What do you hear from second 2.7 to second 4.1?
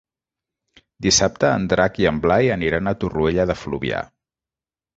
a Torroella de Fluvià.